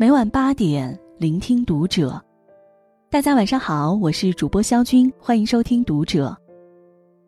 [0.00, 2.22] 每晚八点，聆听读者。
[3.10, 6.28] 大家晚上好，我是主播肖军，欢迎收听《读者》。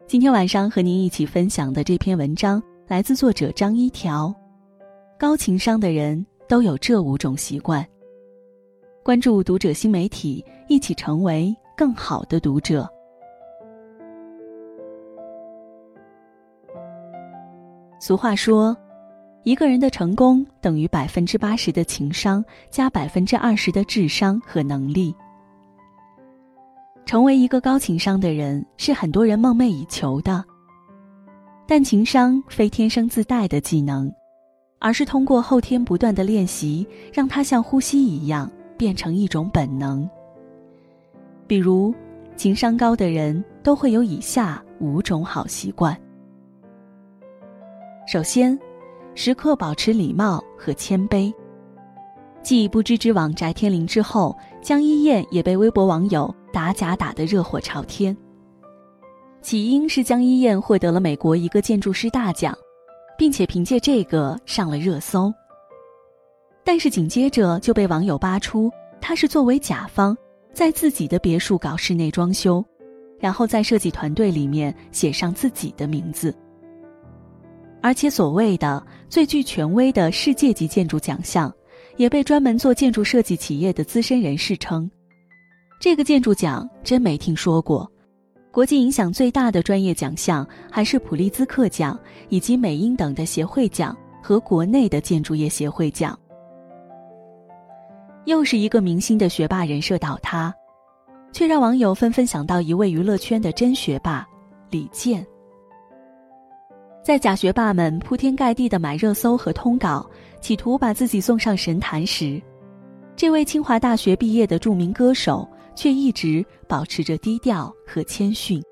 [0.07, 4.33] 今天晚上和您一起分享的这篇文章来自作者张一条。
[5.19, 7.85] 高情商的人都有这五种习惯。
[9.03, 12.89] 关注《读者》新媒体，一起成为更好的读者。
[17.99, 18.77] 俗话说，
[19.43, 25.15] 一个人的成功等于百分之八十的情商加百分之二十的智商和能力。
[27.07, 30.45] 成为一个高情商的人是很多人梦寐以求的。
[31.67, 34.13] 但情商非天生自带的技能，
[34.79, 40.09] 而是通过后天不断的练习，让它像呼吸一样变成一种本能。
[41.47, 41.95] 比如，
[42.37, 45.97] 情商高的人都会有以下五种好习惯。
[48.07, 48.59] 首先，
[49.23, 51.31] 时刻保持礼貌和谦卑。
[52.43, 58.17] 继不知之网翟天临之后，江一燕也被微博网友打假打得热火朝天。
[59.43, 62.57] 起因是江一燕获得了美国一个建筑师大奖，
[63.19, 65.31] 并且凭借这个上了热搜。
[66.65, 70.17] 但是紧接着就被网友扒出，她是作为甲方，
[70.55, 72.65] 在自己的别墅搞室内装修，
[73.19, 76.35] 然后在设计团队里面写上自己的名字。
[77.83, 81.53] 而且所谓的最具权威的世界级建筑奖项。
[81.97, 84.91] 也被专门做建筑设计企业的资深人士称，
[85.79, 87.91] 这个建筑奖真没听说过。
[88.51, 91.99] 国际影响最大的专业奖项还是普利兹克奖
[92.31, 96.19] 以及美英等的协会奖和国内的建筑业协会奖。
[98.25, 100.55] 又是一个明星的学霸人设倒塌，
[101.33, 104.27] 却让网友纷纷想到一位娱乐圈的真学霸
[104.71, 105.27] 李健。
[107.03, 110.09] 在假学霸们铺天盖地的买热搜和通稿，
[110.41, 112.41] 企图把自己送上神坛时，
[113.17, 118.63] 这位清华大学毕业的著名歌手却一直保持着低调和谦逊。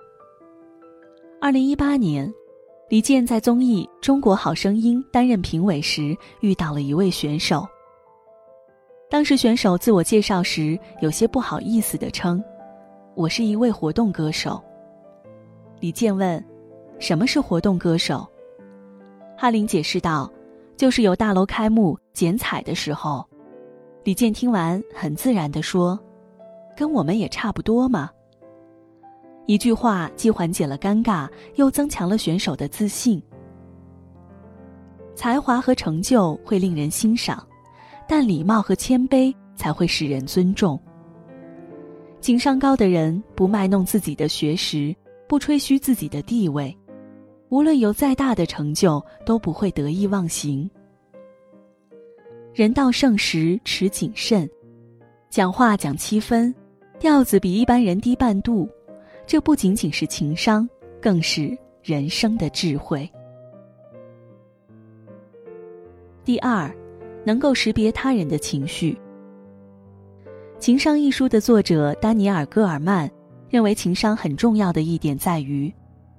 [1.41, 2.31] 二零一八年，
[2.91, 7.67] 李健在综艺《中国好声音》担任评委时，遇到了一位选手。
[9.11, 12.45] 当时选手自我介绍时，有些不好意思地称
[13.17, 14.63] ：“我是一位活动歌手。”
[15.81, 16.58] 李健问。
[16.99, 18.27] 什么是活动歌手？
[19.37, 20.31] 哈林解释道
[20.77, 23.25] ：“就是有大楼开幕剪彩的时候。”
[24.05, 25.99] 李健听完，很自然地说
[26.77, 28.11] ：“跟我们也差不多嘛。”
[29.47, 33.23] 一句话既缓解了尴尬，又增强了选手的自信。
[35.15, 37.47] 才华和成就会令人欣赏，
[38.07, 40.79] 但礼貌和谦卑才会使人尊重。
[42.21, 44.95] 情商高的人不卖弄自己的学识，
[45.29, 46.77] 不吹嘘自己的地位。
[47.51, 50.69] 无论有再大的成就，都不会得意忘形。
[52.53, 54.49] 人到盛时持谨慎，
[55.31, 56.55] 讲话讲七分，
[56.99, 58.69] 调子比一般人低半度。
[59.27, 60.69] 这不仅仅是情商，
[61.01, 63.09] 更是人生的智慧。
[66.25, 66.71] 第二，
[67.25, 68.93] 能够识别他人的情绪。
[70.59, 73.11] 《情商》一书的作者丹尼尔·戈尔曼
[73.49, 75.73] 认为，情商很重要的一点在于。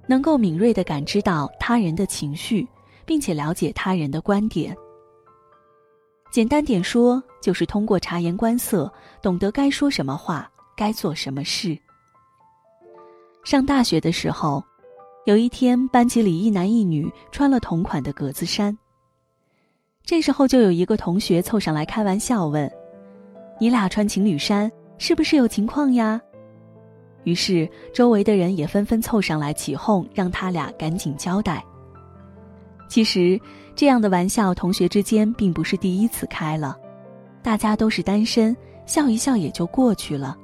[0.09, 2.67] 能够敏锐地感知到他人的情绪，
[3.05, 4.75] 并且了解他人的观点。
[6.31, 11.77] 简单点说，就是通过察言观色，懂得该说什么话，该做什么事。
[13.43, 14.63] 上大学的时候，
[15.25, 18.75] 有一天班级里一男一女穿了同款的格子衫。
[20.03, 22.71] 这时候就有一个同学凑上来开玩笑问
[23.61, 26.19] ：“你俩穿情侣衫，是不是有情况呀？”
[27.25, 31.63] 于是，周围的人也纷纷凑上来起哄，让他俩赶紧交代。
[32.87, 33.39] 其实，
[33.75, 36.77] 这样的玩笑，同学之间并不是第一次开了，
[37.43, 40.35] 大家都是单身，笑一笑也就过去了。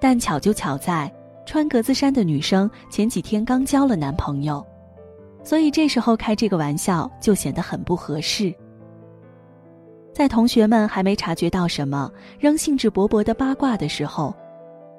[0.00, 1.10] 但巧就巧在，
[1.46, 4.62] 穿格子衫的女生前几天刚交了男朋友，
[5.42, 8.54] 所以这时候开这个玩笑就显得很不合适。
[10.12, 14.34] 在同学们还没察觉到什么，仍兴致勃勃的八卦的时候。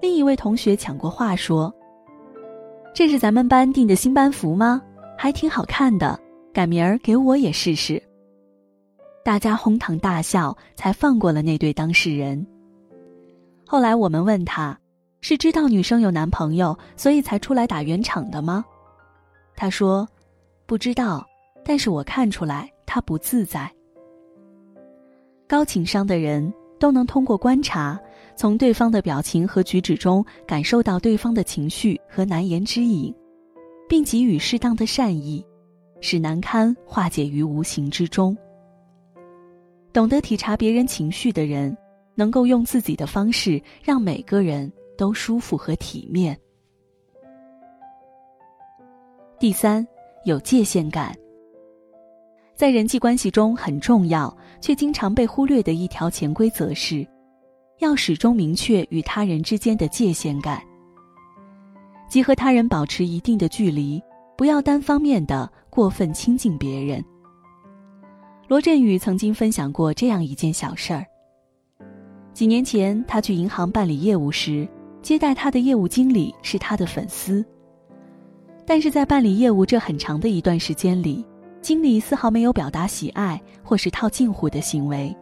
[0.05, 1.73] 另一位同学抢过话说
[2.93, 4.79] ：“这是咱们班订的新班服吗？
[5.17, 6.19] 还挺好看的，
[6.53, 7.99] 改明儿给我也试试。”
[9.25, 12.45] 大家哄堂大笑，才放过了那对当事人。
[13.65, 14.79] 后来我们问他，
[15.21, 18.63] 是知道女生有男朋友，所以才出来打圆场的吗？
[19.55, 20.07] 他说
[20.67, 21.25] ：“不知道，
[21.65, 23.67] 但是我看出来他不自在。”
[25.49, 27.99] 高情商的人都能通过观察。
[28.35, 33.13] 从对方的表情和举止中感受到对方的情绪和难言之隐，
[33.87, 35.43] 并给予适当的善意，
[36.01, 38.37] 使难堪化解于无形之中。
[39.93, 41.75] 懂得体察别人情绪的人，
[42.13, 46.38] 能够用自己的方式让每个人都舒服和体面。
[49.39, 49.88] 第三，
[50.25, 51.15] 有界限感。
[52.53, 57.05] 在人际关系中很重要却经常被忽略的一条潜规则是，
[57.80, 60.62] 要始终明确与他人之间的界限感，
[62.10, 64.01] 即和他人保持一定的距离，
[64.38, 67.04] 不要单方面的过分亲近别人。
[68.48, 71.06] 罗振宇曾经分享过这样一件小事儿。
[72.31, 74.68] 几年前，他去银行办理业务时，
[75.01, 77.44] 接待他的业务经理是他的粉丝。
[78.66, 81.25] 但是在办理业务这很长的一段时间里，
[81.62, 85.16] 经理丝毫没有表达喜爱或是套近乎的行为。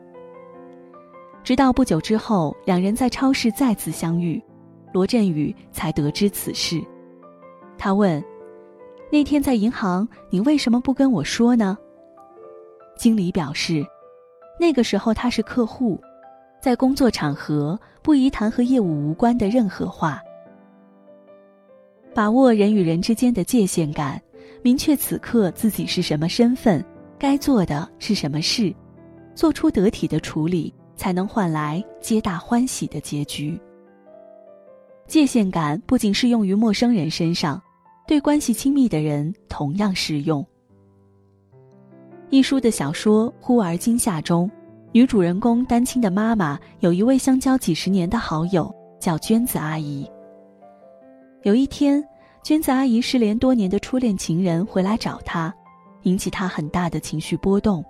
[1.43, 4.41] 直到不久之后，两人在超市再次相遇，
[4.93, 6.81] 罗振宇才得知此事。
[7.77, 8.23] 他问
[9.11, 11.77] ：“那天在银行，你为什么不跟我说呢？”
[12.95, 13.85] 经理表示，
[14.57, 15.99] 那个时候他是客户，
[16.61, 20.21] 在工作场合不宜谈和业务无关的任何话。
[22.13, 24.21] 把握人与人之间的界限感，
[24.61, 26.81] 明确此刻自己是什么身份，
[27.19, 28.73] 该做的是什么事，
[29.35, 33.59] 做出得体的处理，才能换来皆大欢喜的结局。
[35.07, 37.61] 界限感不仅适用于陌生人身上，
[38.07, 40.45] 对关系亲密的人同样适用。
[42.29, 44.49] 一书的小说《忽而今夏》中，
[44.91, 50.09] 女主人公丹青的妈妈有一位相交几十年的好友，叫娟子阿姨。
[51.43, 52.03] 有一天，
[52.41, 55.53] 娟子阿姨失联多年的初恋情人回来找她，
[56.03, 57.83] 引起她很大的情绪波动。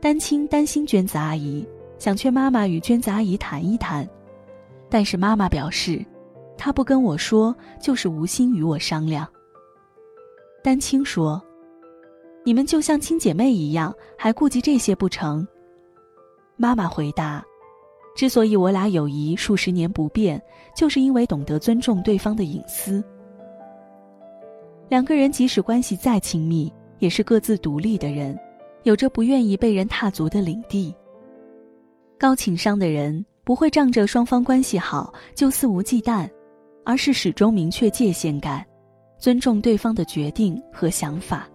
[0.00, 1.66] 丹青担心娟子阿姨，
[1.98, 4.08] 想劝妈妈与娟子阿姨谈一谈，
[4.88, 6.04] 但是妈妈表示，
[6.56, 9.26] 她不跟我说，就是无心与我商量。
[10.62, 11.42] 丹青说。
[12.44, 15.46] 你们就像亲姐妹一样，还顾及这些不成？
[16.56, 17.44] 妈妈回答
[18.16, 20.40] ：“之所以我俩友谊数十年不变，
[20.74, 23.04] 就是因为懂得尊重对方的隐私。
[24.88, 28.38] 两个人即使关系再亲密，也是各自独立的人，
[28.88, 30.94] 有着不愿意被人踏足的领地。
[32.18, 36.26] 高情商的人不会仗着双方关系好就肆无忌惮，
[36.86, 38.64] 而是始终明确界限感，
[39.18, 41.46] 尊重对方的决定和想法。”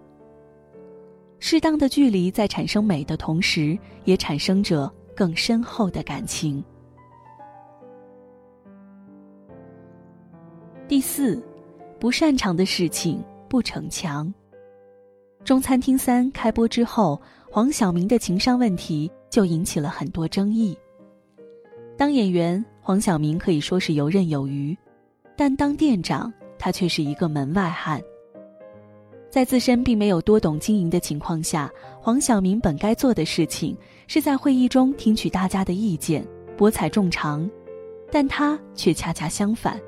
[1.40, 6.64] 适当的距离在产生美的同时，也产生着更深厚的感情。
[10.86, 11.44] 第四，
[11.98, 14.32] 不擅长的事情不逞强。
[15.44, 17.20] 中餐厅三开播之后，
[17.50, 20.74] 黄晓明的情商问题就引起了很多争议。
[21.98, 24.74] 当演员，黄晓明可以说是游刃有余，
[25.36, 28.00] 但当店长，他却是一个门外汉。
[29.28, 31.70] 在自身并没有多懂经营的情况下，
[32.00, 33.76] 黄晓明本该做的事情
[34.06, 36.26] 是在会议中听取大家的意见，
[36.56, 37.48] 博采众长，
[38.10, 39.78] 但他却恰恰相反，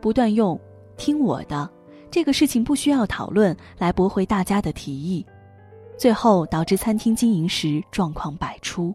[0.00, 0.58] 不断用
[0.96, 1.68] “听我的”
[2.12, 5.24] 这个事情不需要讨论来驳回大家的提议，
[5.96, 8.94] 最后导致餐厅经营时状况百出。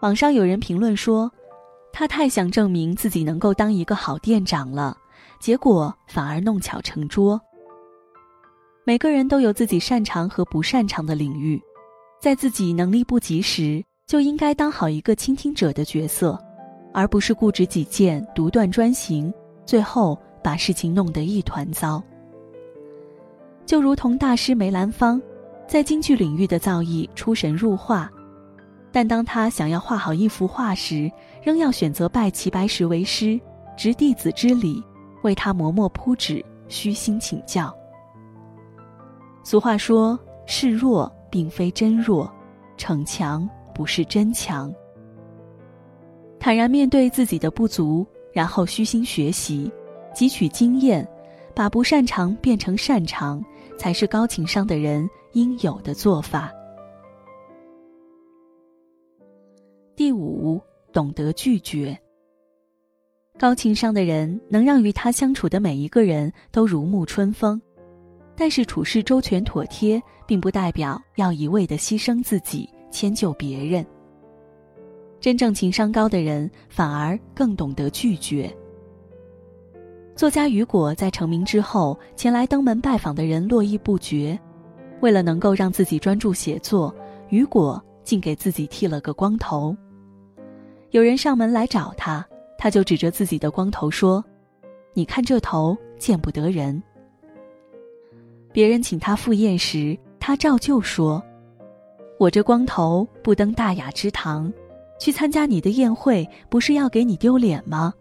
[0.00, 1.30] 网上有人评论说，
[1.92, 4.96] 他太想证明自己能够当一个好店长了，
[5.38, 7.38] 结果反而弄巧成拙。
[8.82, 11.60] 每个人都有自己擅长和不擅长的领域，
[12.22, 16.42] 在自己能力不及时，就应该当好一个倾听者的角色，
[16.94, 19.30] 而不是固执己见、独断专行，
[19.66, 22.02] 最后把事情弄得一团糟。
[23.66, 25.20] 就如同大师梅兰芳，
[25.66, 28.10] 在京剧领域的造诣出神入化，
[28.90, 31.10] 但当他想要画好一幅画时，
[31.42, 33.40] 仍要选择拜齐白石为师，
[33.76, 34.82] 执弟子之礼，
[35.22, 37.72] 为他磨墨铺纸，虚心请教。
[39.44, 42.30] 俗话说：“示弱并非真弱，
[42.76, 44.72] 逞强不是真强。”
[46.40, 49.70] 坦然面对自己的不足，然后虚心学习，
[50.20, 51.08] 汲取经验，
[51.54, 53.42] 把不擅长变成擅长，
[53.78, 56.52] 才是高情商的人应有的做法。
[59.96, 60.60] 第五，
[60.92, 61.98] 懂得拒绝。
[63.38, 67.58] 高情商的人能让与他相处的每一个人都如沐春风。
[68.36, 73.82] 但是处事周全妥帖，并不代表要一味的牺牲自己迁就别人。
[75.18, 78.54] 真正情商高的人，反而更懂得拒绝。
[80.20, 84.38] 作家雨果在成名之后，前来登门拜访的人络绎不绝。
[85.00, 86.94] 为了能够让自己专注写作，
[87.30, 89.74] 雨果竟给自己剃了个光头。
[90.90, 92.22] 有人上门来找他，
[92.58, 94.22] 他就指着自己的光头说
[94.92, 96.82] ：“你看这头，见不得人。”
[98.52, 101.22] 别人请他赴宴时，他照旧说
[102.20, 104.52] ：“我这光头不登大雅之堂，
[104.98, 107.94] 去参加你的宴会，不是要给你丢脸吗？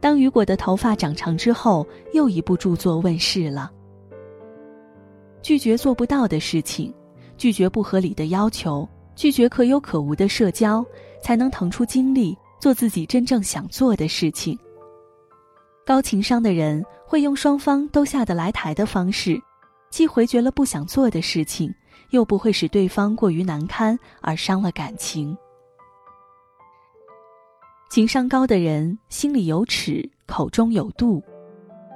[0.00, 3.70] 当雨果的头发长长之后，又一部著作问世了。
[5.42, 6.92] 拒绝做不到的事情，
[7.36, 10.84] 拒绝不合理的要求，拒绝可有可无的社交，
[11.22, 14.58] 才能腾出精力做自己真正想做的事情。
[15.84, 19.40] 高情商的人会用双方都下得来台的方式，
[19.88, 21.72] 既回绝了不想做的事情，
[22.10, 25.36] 又不会使对方过于难堪而伤了感情。
[27.88, 31.22] 情商高的人心里有尺，口中有度，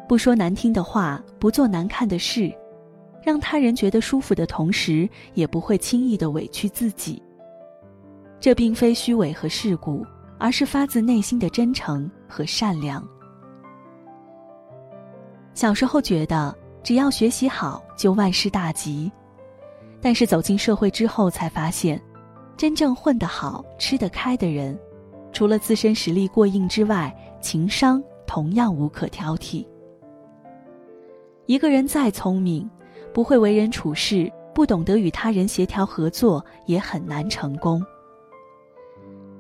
[0.09, 2.51] 不说难听的话，不做难看的事，
[3.23, 7.21] 让他人觉得舒服的同时，也不会轻易的委屈自己。
[8.39, 10.07] 这并非虚伪和世故，
[10.39, 13.07] 而是发自内心的真诚和善良。
[15.53, 19.11] 小时候觉得只要学习好就万事大吉，
[20.01, 22.01] 但是走进社会之后才发现，
[22.57, 24.79] 真正混得好、吃得开的人，
[25.33, 29.67] 除了自身实力过硬之外，情商同样无可挑剔。
[31.47, 32.69] 一个人再聪明，
[33.13, 37.85] 不会为人处事，不懂得与他人协调合作，也很难成功。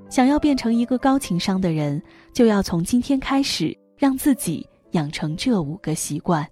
[0.08, 4.66] 想要变成一个高情商的人，就要从今天开始让自己。
[4.92, 6.44] 养成这五个习惯。